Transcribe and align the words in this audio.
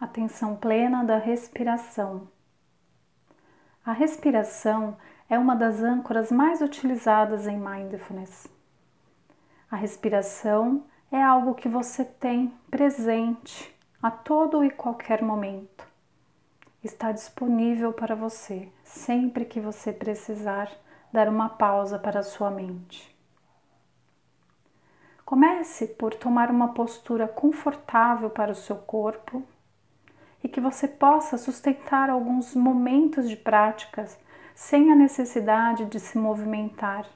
atenção 0.00 0.56
plena 0.56 1.04
da 1.04 1.18
respiração. 1.18 2.26
A 3.84 3.92
respiração 3.92 4.96
é 5.28 5.38
uma 5.38 5.54
das 5.54 5.82
âncoras 5.82 6.32
mais 6.32 6.62
utilizadas 6.62 7.46
em 7.46 7.58
mindfulness. 7.58 8.48
A 9.70 9.76
respiração 9.76 10.84
é 11.12 11.22
algo 11.22 11.54
que 11.54 11.68
você 11.68 12.02
tem 12.02 12.48
presente 12.70 13.76
a 14.02 14.10
todo 14.10 14.64
e 14.64 14.70
qualquer 14.70 15.22
momento. 15.22 15.86
Está 16.82 17.12
disponível 17.12 17.92
para 17.92 18.14
você 18.14 18.72
sempre 18.82 19.44
que 19.44 19.60
você 19.60 19.92
precisar 19.92 20.72
dar 21.12 21.28
uma 21.28 21.50
pausa 21.50 21.98
para 21.98 22.20
a 22.20 22.24
sua 22.24 22.50
mente. 22.50 23.14
Comece 25.26 25.86
por 25.86 26.14
tomar 26.14 26.50
uma 26.50 26.72
postura 26.72 27.28
confortável 27.28 28.30
para 28.30 28.50
o 28.50 28.54
seu 28.54 28.76
corpo 28.76 29.46
e 30.42 30.48
que 30.48 30.60
você 30.60 30.88
possa 30.88 31.36
sustentar 31.36 32.08
alguns 32.08 32.54
momentos 32.54 33.28
de 33.28 33.36
práticas 33.36 34.18
sem 34.54 34.90
a 34.92 34.96
necessidade 34.96 35.86
de 35.86 35.98
se 35.98 36.18
movimentar. 36.18 37.06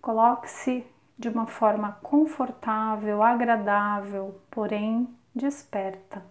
Coloque-se 0.00 0.86
de 1.18 1.28
uma 1.28 1.46
forma 1.46 1.92
confortável, 2.02 3.22
agradável, 3.22 4.40
porém 4.50 5.08
desperta. 5.34 6.22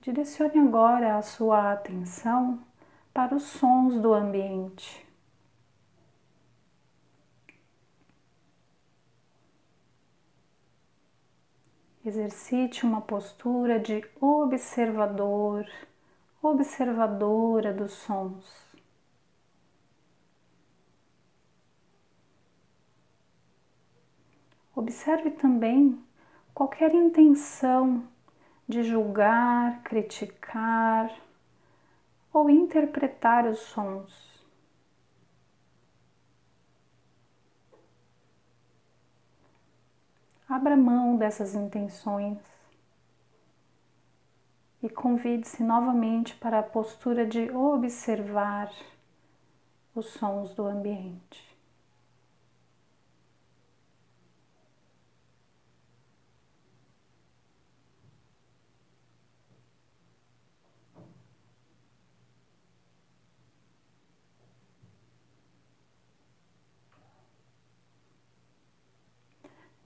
Direcione 0.00 0.58
agora 0.58 1.18
a 1.18 1.22
sua 1.22 1.72
atenção 1.72 2.60
para 3.12 3.34
os 3.34 3.42
sons 3.42 4.00
do 4.00 4.14
ambiente. 4.14 5.07
Exercite 12.08 12.86
uma 12.86 13.02
postura 13.02 13.78
de 13.78 14.02
observador, 14.18 15.66
observadora 16.40 17.70
dos 17.70 17.92
sons. 17.92 18.46
Observe 24.74 25.32
também 25.32 26.02
qualquer 26.54 26.94
intenção 26.94 28.08
de 28.66 28.82
julgar, 28.82 29.82
criticar 29.82 31.14
ou 32.32 32.48
interpretar 32.48 33.44
os 33.44 33.58
sons. 33.58 34.37
Abra 40.48 40.76
mão 40.76 41.16
dessas 41.16 41.54
intenções 41.54 42.38
e 44.82 44.88
convide-se 44.88 45.62
novamente 45.62 46.34
para 46.36 46.60
a 46.60 46.62
postura 46.62 47.26
de 47.26 47.50
observar 47.50 48.72
os 49.94 50.06
sons 50.06 50.54
do 50.54 50.66
ambiente. 50.66 51.47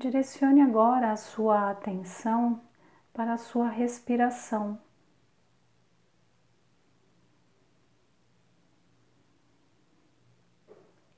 Direcione 0.03 0.61
agora 0.61 1.13
a 1.13 1.17
sua 1.17 1.71
atenção 1.71 2.61
para 3.15 3.35
a 3.35 3.39
sua 3.39 3.69
respiração. 3.69 4.77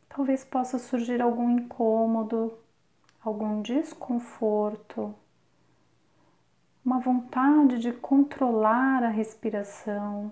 Talvez 0.06 0.44
possa 0.44 0.78
surgir 0.78 1.22
algum 1.22 1.48
incômodo, 1.48 2.58
algum 3.22 3.62
desconforto, 3.62 5.14
uma 6.84 7.00
vontade 7.00 7.78
de 7.78 7.90
controlar 7.90 9.02
a 9.02 9.08
respiração. 9.08 10.30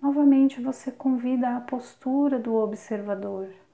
Novamente 0.00 0.62
você 0.62 0.92
convida 0.92 1.56
a 1.56 1.60
postura 1.60 2.38
do 2.38 2.54
observador. 2.54 3.65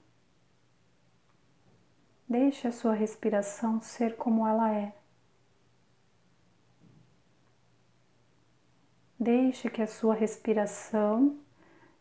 Deixe 2.33 2.67
a 2.67 2.73
sua 2.73 2.95
respiração 2.95 3.79
ser 3.83 4.17
como 4.17 4.47
ela 4.49 4.73
é. 4.73 4.95
Deixe 9.21 9.69
que 9.69 9.83
a 9.83 9.87
sua 9.87 10.15
respiração 10.15 11.39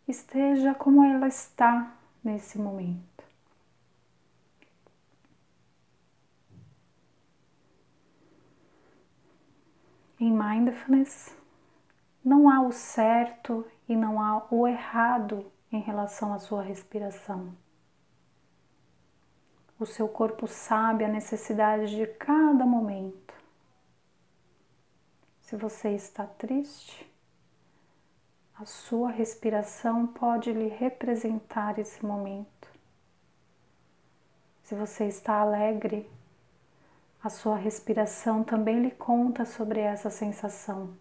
esteja 0.08 0.74
como 0.74 1.04
ela 1.04 1.28
está 1.28 1.98
nesse 2.24 2.58
momento. 2.58 3.26
Em 10.18 10.32
mindfulness, 10.32 11.36
não 12.24 12.50
há 12.50 12.62
o 12.62 12.72
certo 12.72 13.70
e 13.86 13.98
não 13.98 14.22
há 14.22 14.48
o 14.50 14.66
errado 14.66 15.52
em 15.70 15.82
relação 15.82 16.34
à 16.34 16.40
sua 16.40 16.64
respiração. 16.64 17.54
O 19.82 19.86
seu 19.88 20.08
corpo 20.08 20.48
sabe 20.48 21.04
a 21.04 21.08
necessidade 21.08 21.96
de 21.96 22.06
cada 22.06 22.68
momento. 22.68 23.34
Se 25.42 25.56
você 25.56 25.96
está 25.96 26.24
triste, 26.24 27.12
a 28.60 28.64
sua 28.64 29.10
respiração 29.10 30.06
pode 30.06 30.54
lhe 30.54 30.68
representar 30.68 31.80
esse 31.80 32.06
momento. 32.06 32.70
Se 34.62 34.76
você 34.76 35.06
está 35.08 35.42
alegre, 35.42 36.08
a 37.24 37.32
sua 37.32 37.56
respiração 37.56 38.44
também 38.44 38.84
lhe 38.84 38.92
conta 38.92 39.46
sobre 39.46 39.80
essa 39.80 40.12
sensação. 40.12 40.96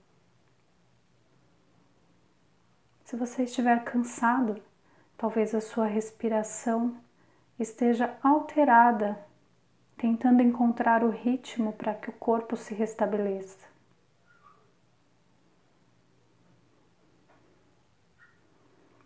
Se 3.05 3.15
você 3.15 3.43
estiver 3.43 3.85
cansado, 3.85 4.59
talvez 5.19 5.55
a 5.55 5.61
sua 5.61 5.85
respiração 5.85 6.99
esteja 7.63 8.17
alterada, 8.23 9.23
tentando 9.97 10.43
encontrar 10.43 11.05
o 11.05 11.11
ritmo 11.11 11.75
para 11.75 11.95
que 11.95 12.09
o 12.09 12.13
corpo 12.15 12.57
se 12.57 12.73
restabeleça. 12.73 13.69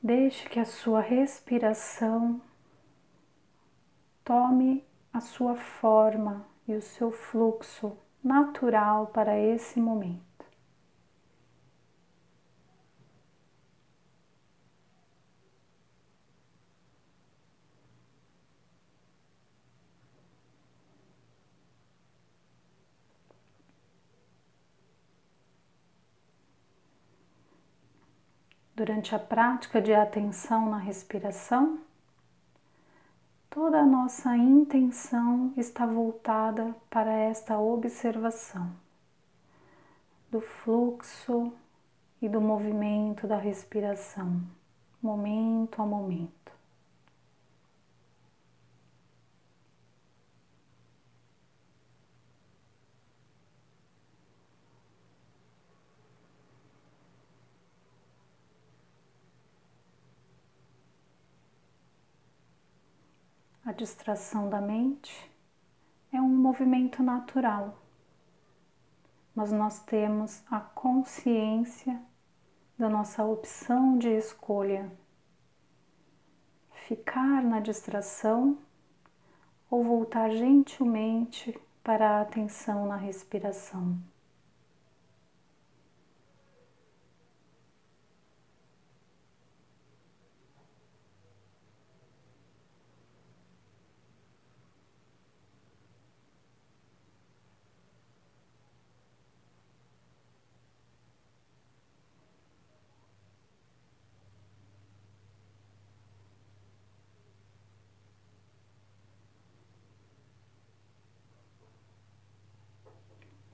Deixe 0.01 0.49
que 0.49 0.61
a 0.61 0.65
sua 0.65 1.01
respiração 1.01 2.41
tome 4.23 4.85
a 5.13 5.21
sua 5.21 5.57
forma 5.57 6.47
e 6.69 6.75
o 6.75 6.83
seu 6.83 7.11
fluxo 7.11 7.97
natural 8.23 9.09
para 9.09 9.39
esse 9.39 9.81
momento. 9.81 10.34
Durante 28.85 29.15
a 29.15 29.19
prática 29.19 29.81
de 29.81 29.95
atenção 29.95 30.69
na 30.69 30.77
respiração, 30.77 31.79
toda 33.49 33.81
a 33.81 33.87
nossa 33.87 34.37
intenção 34.37 35.55
está 35.57 35.87
voltada 35.87 36.77
para 36.91 37.11
esta 37.11 37.59
observação 37.59 38.71
do 40.31 40.39
fluxo 40.39 41.51
e 42.21 42.29
do 42.29 42.43
movimento 42.43 43.27
da 43.27 43.39
respiração, 43.39 44.43
momento 45.03 45.81
a 45.81 45.87
momento. 45.87 46.53
Distração 63.75 64.49
da 64.49 64.61
mente 64.61 65.31
é 66.13 66.21
um 66.21 66.29
movimento 66.29 67.03
natural, 67.03 67.77
mas 69.35 69.51
nós 69.51 69.81
temos 69.81 70.43
a 70.51 70.61
consciência 70.61 72.01
da 72.79 72.89
nossa 72.89 73.25
opção 73.25 73.99
de 73.99 74.09
escolha. 74.09 74.91
ficar 76.87 77.43
na 77.43 77.61
distração 77.61 78.59
ou 79.71 79.83
voltar 79.83 80.31
gentilmente 80.31 81.59
para 81.83 82.19
a 82.19 82.21
atenção 82.21 82.87
na 82.87 82.97
respiração. 82.97 83.99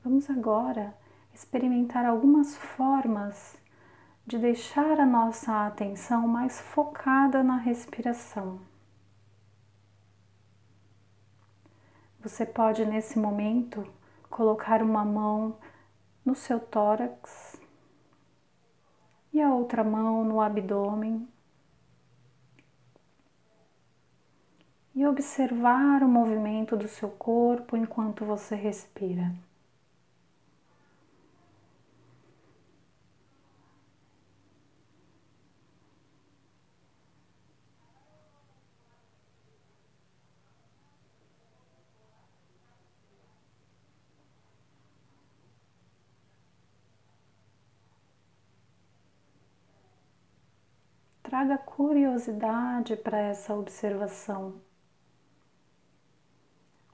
Vamos 0.02 0.30
agora 0.30 0.96
experimentar 1.34 2.06
algumas 2.06 2.56
formas 2.56 3.60
de 4.26 4.38
deixar 4.38 4.98
a 4.98 5.04
nossa 5.04 5.66
atenção 5.66 6.26
mais 6.26 6.58
focada 6.58 7.42
na 7.42 7.56
respiração. 7.56 8.60
Você 12.22 12.46
pode 12.46 12.86
nesse 12.86 13.18
momento 13.18 13.86
colocar 14.30 14.82
uma 14.82 15.04
mão 15.04 15.58
no 16.24 16.34
seu 16.34 16.58
tórax 16.58 17.60
e 19.32 19.40
a 19.40 19.52
outra 19.52 19.84
mão 19.84 20.24
no 20.24 20.40
abdômen 20.40 21.28
e 24.94 25.06
observar 25.06 26.02
o 26.02 26.08
movimento 26.08 26.74
do 26.74 26.88
seu 26.88 27.10
corpo 27.10 27.76
enquanto 27.76 28.24
você 28.24 28.54
respira. 28.54 29.34
Traga 51.30 51.56
curiosidade 51.56 52.96
para 52.96 53.16
essa 53.20 53.54
observação. 53.54 54.60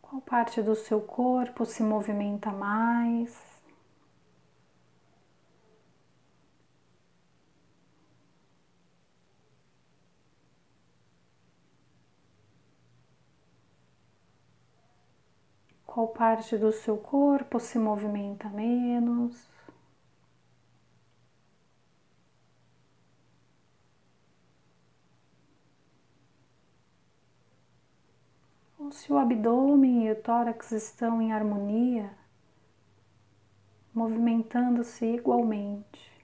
Qual 0.02 0.20
parte 0.20 0.60
do 0.60 0.74
seu 0.74 1.00
corpo 1.00 1.64
se 1.64 1.82
movimenta 1.82 2.52
mais? 2.52 3.34
Qual 15.86 16.08
parte 16.08 16.58
do 16.58 16.70
seu 16.72 16.98
corpo 16.98 17.58
se 17.58 17.78
movimenta 17.78 18.50
menos? 18.50 19.55
Ou 28.86 28.92
se 28.92 29.12
o 29.12 29.18
abdômen 29.18 30.06
e 30.06 30.12
o 30.12 30.14
tórax 30.14 30.70
estão 30.70 31.20
em 31.20 31.32
harmonia, 31.32 32.08
movimentando-se 33.92 35.04
igualmente. 35.04 36.15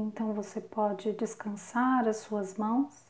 Então 0.00 0.32
você 0.32 0.62
pode 0.62 1.12
descansar 1.12 2.08
as 2.08 2.18
suas 2.18 2.56
mãos. 2.56 3.06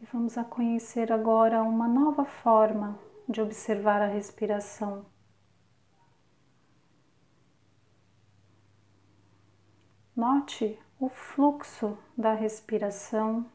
E 0.00 0.04
vamos 0.06 0.36
a 0.36 0.42
conhecer 0.42 1.12
agora 1.12 1.62
uma 1.62 1.86
nova 1.86 2.24
forma 2.24 2.98
de 3.28 3.40
observar 3.40 4.02
a 4.02 4.06
respiração. 4.06 5.06
Note 10.16 10.76
o 10.98 11.08
fluxo 11.08 11.96
da 12.18 12.34
respiração 12.34 13.46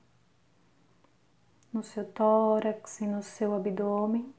no 1.74 1.84
seu 1.84 2.10
tórax 2.10 3.02
e 3.02 3.06
no 3.06 3.22
seu 3.22 3.54
abdômen, 3.54 4.34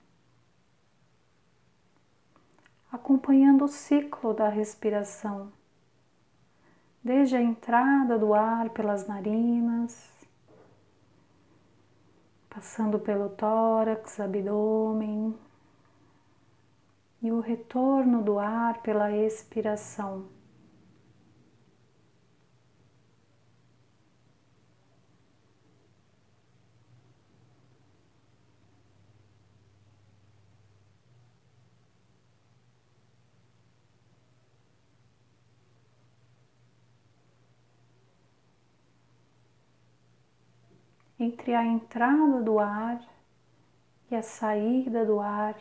acompanhando 2.91 3.67
o 3.67 3.69
ciclo 3.69 4.33
da 4.33 4.49
respiração 4.49 5.53
desde 7.07 7.37
a 7.37 7.41
entrada 7.41 8.19
do 8.19 8.35
ar 8.35 8.71
pelas 8.71 9.07
narinas, 9.07 10.11
passando 12.51 12.99
pelo 12.99 13.29
tórax, 13.29 14.19
abdômen 14.19 15.33
e 17.23 17.31
o 17.31 17.39
retorno 17.39 18.23
do 18.23 18.41
ar 18.41 18.83
pela 18.83 19.13
expiração. 19.13 20.36
Entre 41.27 41.55
a 41.55 41.65
entrada 41.65 42.41
do 42.41 42.61
ar 42.61 43.01
e 44.09 44.15
a 44.15 44.23
saída 44.23 45.05
do 45.05 45.19
ar 45.19 45.57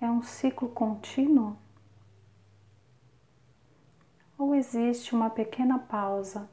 é 0.00 0.10
um 0.10 0.22
ciclo 0.22 0.70
contínuo? 0.70 1.58
Ou 4.38 4.54
existe 4.54 5.14
uma 5.14 5.28
pequena 5.28 5.78
pausa? 5.78 6.48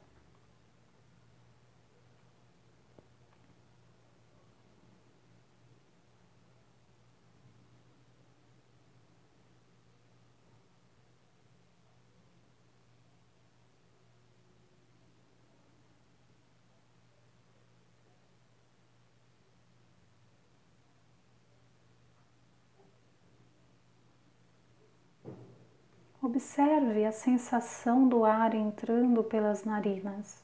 Observe 26.48 27.04
a 27.04 27.12
sensação 27.12 28.08
do 28.08 28.24
ar 28.24 28.54
entrando 28.54 29.22
pelas 29.22 29.64
narinas, 29.64 30.42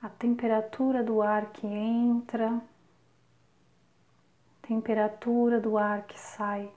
a 0.00 0.08
temperatura 0.08 1.02
do 1.02 1.20
ar 1.20 1.46
que 1.46 1.66
entra, 1.66 2.62
temperatura 4.62 5.60
do 5.60 5.76
ar 5.76 6.06
que 6.06 6.18
sai. 6.18 6.72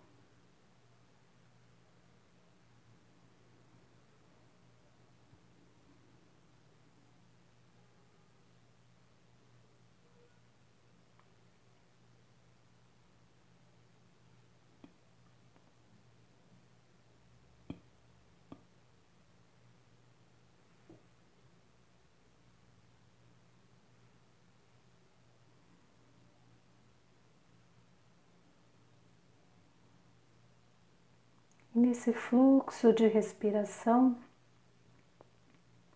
E 31.76 31.80
nesse 31.80 32.14
fluxo 32.14 32.94
de 32.94 33.06
respiração, 33.06 34.18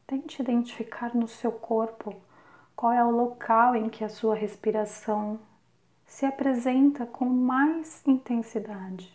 tente 0.06 0.42
identificar 0.42 1.16
no 1.16 1.26
seu 1.26 1.54
corpo 1.54 2.14
qual 2.76 2.92
é 2.92 3.02
o 3.02 3.10
local 3.10 3.78
em 3.78 3.90
que 3.90 4.04
a 4.04 4.10
sua 4.10 4.36
respiração 4.36 5.40
se 6.06 6.26
apresenta 6.26 7.06
com 7.06 7.24
mais 7.24 8.06
intensidade. 8.06 9.10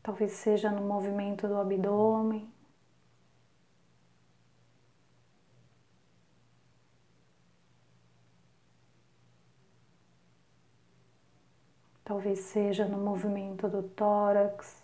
Talvez 0.00 0.30
seja 0.34 0.70
no 0.70 0.82
movimento 0.82 1.48
do 1.48 1.56
abdômen. 1.56 2.48
Talvez 12.08 12.38
seja 12.38 12.86
no 12.86 12.96
movimento 12.96 13.68
do 13.68 13.82
tórax. 13.82 14.82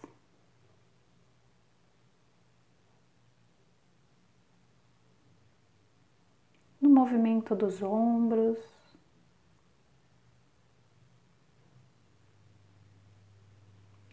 no 6.83 6.91
movimento 6.91 7.57
dos 7.57 7.83
ombros, 7.83 8.59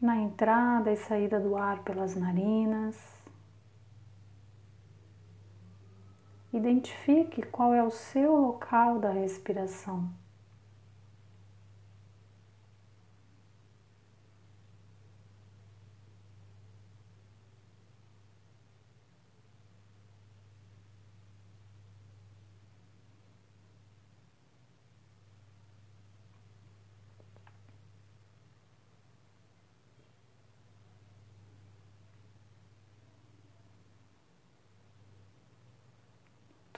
na 0.01 0.15
entrada 0.15 0.89
e 0.89 0.96
saída 0.96 1.38
do 1.38 1.58
ar 1.58 1.84
pelas 1.84 2.15
narinas. 2.15 2.98
Identifique 6.53 7.41
qual 7.41 7.74
é 7.74 7.84
o 7.84 7.91
seu 7.91 8.38
local 8.38 9.00
da 9.00 9.12
respiração. 9.12 10.20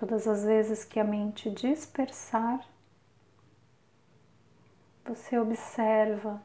Todas 0.05 0.27
as 0.27 0.43
vezes 0.43 0.83
que 0.83 0.99
a 0.99 1.03
mente 1.05 1.49
dispersar, 1.49 2.59
você 5.05 5.39
observa, 5.39 6.43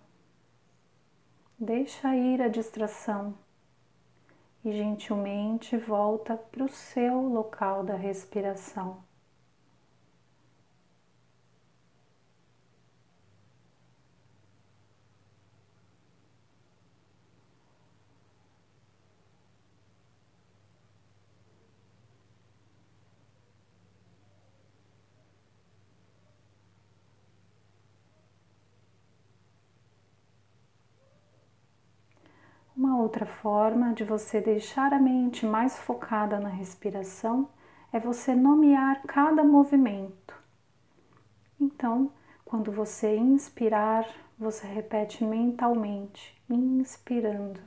deixa 1.58 2.14
ir 2.14 2.40
a 2.40 2.46
distração 2.46 3.36
e 4.64 4.70
gentilmente 4.70 5.76
volta 5.76 6.36
para 6.36 6.62
o 6.62 6.68
seu 6.68 7.20
local 7.20 7.82
da 7.82 7.96
respiração. 7.96 9.02
Uma 32.78 32.97
outra 33.08 33.24
forma 33.24 33.94
de 33.94 34.04
você 34.04 34.38
deixar 34.38 34.92
a 34.92 34.98
mente 34.98 35.46
mais 35.46 35.78
focada 35.78 36.38
na 36.38 36.50
respiração 36.50 37.48
é 37.90 37.98
você 37.98 38.34
nomear 38.34 39.00
cada 39.06 39.42
movimento. 39.42 40.34
Então, 41.58 42.12
quando 42.44 42.70
você 42.70 43.16
inspirar, 43.16 44.06
você 44.38 44.66
repete 44.66 45.24
mentalmente, 45.24 46.38
inspirando. 46.50 47.60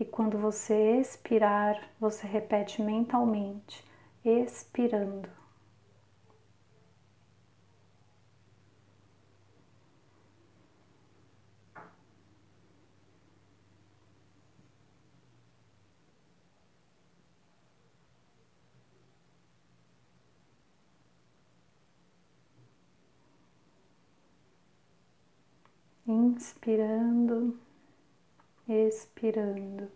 E 0.00 0.04
quando 0.04 0.36
você 0.38 0.98
expirar, 0.98 1.80
você 2.00 2.26
repete 2.26 2.82
mentalmente, 2.82 3.84
expirando. 4.24 5.28
Inspirando, 26.34 27.54
expirando. 28.68 29.88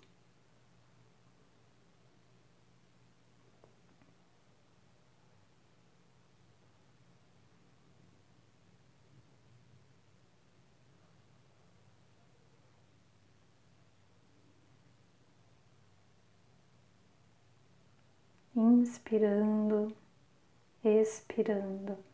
Inspirando, 18.54 19.92
expirando. 20.85 22.08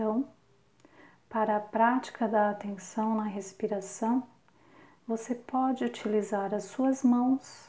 Então, 0.00 0.26
para 1.28 1.58
a 1.58 1.60
prática 1.60 2.26
da 2.26 2.48
atenção 2.48 3.16
na 3.16 3.24
respiração, 3.24 4.26
você 5.06 5.34
pode 5.34 5.84
utilizar 5.84 6.54
as 6.54 6.64
suas 6.64 7.02
mãos 7.02 7.68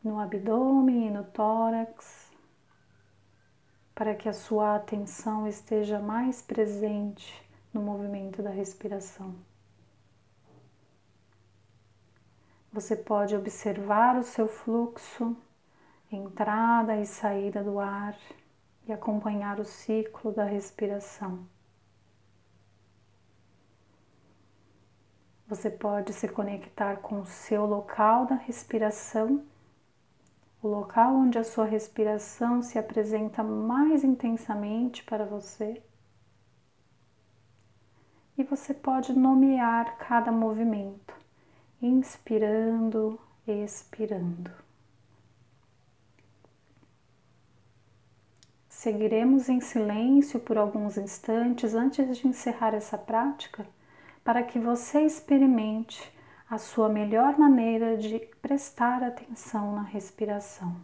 no 0.00 0.20
abdômen 0.20 1.08
e 1.08 1.10
no 1.10 1.24
tórax, 1.24 2.30
para 3.96 4.14
que 4.14 4.28
a 4.28 4.32
sua 4.32 4.76
atenção 4.76 5.48
esteja 5.48 5.98
mais 5.98 6.40
presente 6.40 7.44
no 7.74 7.82
movimento 7.82 8.40
da 8.44 8.50
respiração. 8.50 9.34
Você 12.72 12.94
pode 12.94 13.34
observar 13.34 14.16
o 14.16 14.22
seu 14.22 14.46
fluxo, 14.46 15.36
entrada 16.12 16.96
e 17.00 17.04
saída 17.04 17.64
do 17.64 17.80
ar 17.80 18.16
e 18.86 18.92
acompanhar 18.92 19.58
o 19.58 19.64
ciclo 19.64 20.32
da 20.32 20.44
respiração. 20.44 21.46
Você 25.48 25.70
pode 25.70 26.12
se 26.12 26.28
conectar 26.28 26.96
com 26.96 27.20
o 27.20 27.26
seu 27.26 27.64
local 27.66 28.26
da 28.26 28.34
respiração, 28.34 29.44
o 30.60 30.66
local 30.66 31.14
onde 31.14 31.38
a 31.38 31.44
sua 31.44 31.64
respiração 31.64 32.62
se 32.62 32.78
apresenta 32.78 33.44
mais 33.44 34.02
intensamente 34.02 35.04
para 35.04 35.24
você. 35.24 35.80
E 38.36 38.42
você 38.42 38.74
pode 38.74 39.12
nomear 39.12 39.96
cada 39.98 40.32
movimento, 40.32 41.14
inspirando, 41.80 43.18
expirando. 43.46 44.65
Seguiremos 48.86 49.48
em 49.48 49.60
silêncio 49.60 50.38
por 50.38 50.56
alguns 50.56 50.96
instantes 50.96 51.74
antes 51.74 52.18
de 52.18 52.28
encerrar 52.28 52.72
essa 52.72 52.96
prática, 52.96 53.66
para 54.22 54.44
que 54.44 54.60
você 54.60 55.00
experimente 55.00 56.00
a 56.48 56.56
sua 56.56 56.88
melhor 56.88 57.36
maneira 57.36 57.96
de 57.96 58.20
prestar 58.40 59.02
atenção 59.02 59.74
na 59.74 59.82
respiração. 59.82 60.76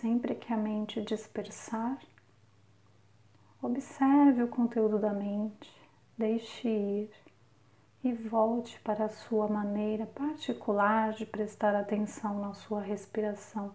Sempre 0.00 0.36
que 0.36 0.52
a 0.52 0.56
mente 0.56 1.02
dispersar, 1.02 1.98
observe 3.60 4.44
o 4.44 4.48
conteúdo 4.48 4.96
da 4.96 5.12
mente, 5.12 5.68
deixe 6.16 6.68
ir 6.68 7.10
e 8.04 8.12
volte 8.12 8.78
para 8.82 9.06
a 9.06 9.08
sua 9.08 9.48
maneira 9.48 10.06
particular 10.06 11.14
de 11.14 11.26
prestar 11.26 11.74
atenção 11.74 12.38
na 12.38 12.54
sua 12.54 12.80
respiração. 12.80 13.74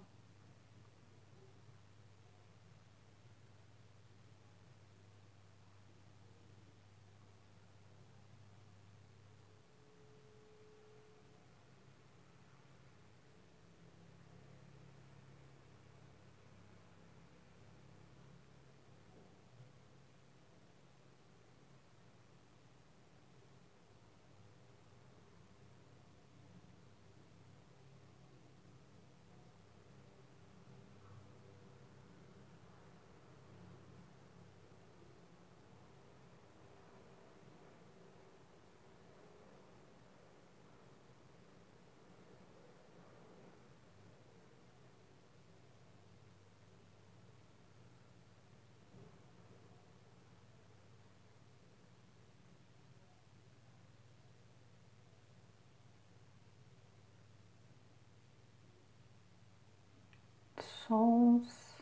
Sons, 60.87 61.77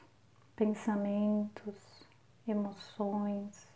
pensamentos, 0.56 2.08
emoções, 2.48 3.68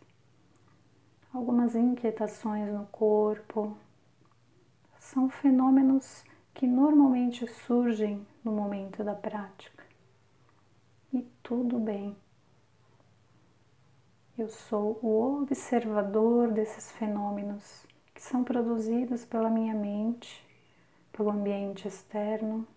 algumas 1.34 1.76
inquietações 1.76 2.72
no 2.72 2.86
corpo. 2.88 3.76
São 5.00 5.30
fenômenos 5.30 6.24
que 6.54 6.68
normalmente 6.68 7.48
surgem 7.48 8.26
no 8.44 8.52
momento 8.52 9.04
da 9.04 9.16
prática. 9.16 9.84
E 11.12 11.22
tudo 11.42 11.80
bem. 11.80 12.16
Eu 14.38 14.50
sou 14.50 15.00
o 15.02 15.42
observador 15.42 16.52
desses 16.52 16.92
fenômenos 16.92 17.86
que 18.14 18.22
são 18.22 18.44
produzidos 18.44 19.26
pela 19.26 19.50
minha 19.50 19.74
mente, 19.74 20.46
pelo 21.12 21.32
ambiente 21.32 21.88
externo 21.88 22.68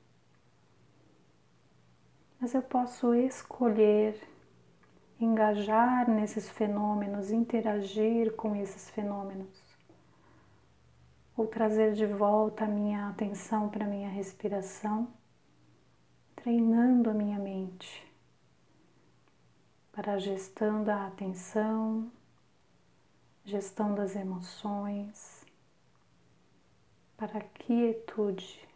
mas 2.40 2.54
eu 2.54 2.62
posso 2.62 3.14
escolher 3.14 4.20
engajar 5.20 6.08
nesses 6.08 6.48
fenômenos, 6.48 7.30
interagir 7.30 8.34
com 8.36 8.54
esses 8.54 8.88
fenômenos, 8.90 9.48
ou 11.36 11.46
trazer 11.46 11.92
de 11.94 12.06
volta 12.06 12.64
a 12.64 12.68
minha 12.68 13.08
atenção 13.08 13.68
para 13.68 13.84
a 13.84 13.88
minha 13.88 14.08
respiração, 14.08 15.08
treinando 16.36 17.10
a 17.10 17.14
minha 17.14 17.38
mente 17.38 18.08
para 19.98 20.12
a 20.12 20.18
gestão 20.18 20.84
da 20.84 21.08
atenção, 21.08 22.08
gestão 23.44 23.96
das 23.96 24.14
emoções, 24.14 25.44
para 27.16 27.38
a 27.38 27.40
quietude. 27.40 28.67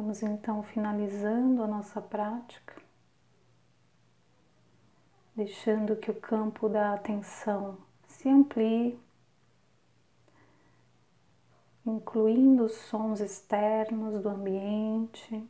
Vamos 0.00 0.22
então 0.22 0.62
finalizando 0.62 1.62
a 1.62 1.66
nossa 1.66 2.00
prática, 2.00 2.74
deixando 5.36 5.94
que 5.94 6.10
o 6.10 6.18
campo 6.18 6.70
da 6.70 6.94
atenção 6.94 7.76
se 8.06 8.26
amplie, 8.26 8.98
incluindo 11.84 12.64
os 12.64 12.72
sons 12.72 13.20
externos 13.20 14.22
do 14.22 14.30
ambiente. 14.30 15.46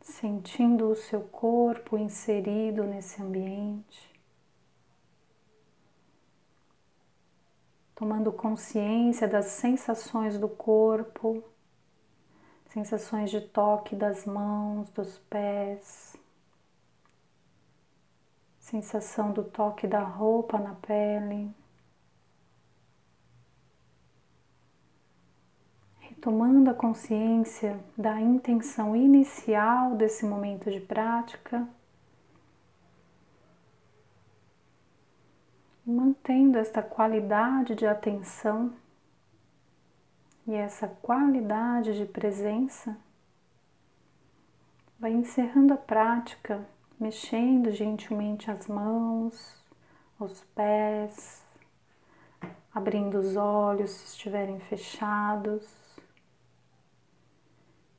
Sentindo 0.00 0.90
o 0.90 0.96
seu 0.96 1.20
corpo 1.20 1.96
inserido 1.96 2.82
nesse 2.82 3.22
ambiente. 3.22 4.09
Tomando 8.00 8.32
consciência 8.32 9.28
das 9.28 9.44
sensações 9.44 10.38
do 10.38 10.48
corpo, 10.48 11.44
sensações 12.70 13.30
de 13.30 13.42
toque 13.42 13.94
das 13.94 14.24
mãos, 14.24 14.88
dos 14.88 15.18
pés, 15.28 16.16
sensação 18.58 19.32
do 19.32 19.44
toque 19.44 19.86
da 19.86 20.02
roupa 20.02 20.58
na 20.58 20.74
pele. 20.76 21.54
Retomando 25.98 26.70
a 26.70 26.74
consciência 26.74 27.78
da 27.98 28.18
intenção 28.18 28.96
inicial 28.96 29.94
desse 29.94 30.24
momento 30.24 30.70
de 30.70 30.80
prática. 30.80 31.68
Mantendo 36.20 36.58
esta 36.58 36.82
qualidade 36.82 37.74
de 37.74 37.86
atenção 37.86 38.74
e 40.46 40.54
essa 40.54 40.86
qualidade 40.86 41.96
de 41.96 42.04
presença, 42.04 42.96
vai 44.98 45.12
encerrando 45.12 45.72
a 45.72 45.78
prática, 45.78 46.66
mexendo 46.98 47.70
gentilmente 47.70 48.50
as 48.50 48.66
mãos, 48.66 49.64
os 50.18 50.42
pés, 50.54 51.42
abrindo 52.74 53.18
os 53.18 53.36
olhos 53.36 53.90
se 53.90 54.04
estiverem 54.06 54.60
fechados 54.60 55.66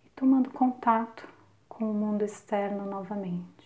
e 0.05 0.09
tomando 0.11 0.51
contato 0.51 1.27
com 1.67 1.89
o 1.89 1.93
mundo 1.93 2.23
externo 2.23 2.85
novamente. 2.85 3.60